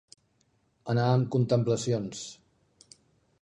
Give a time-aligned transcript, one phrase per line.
[0.93, 2.25] Anar amb contemplacions.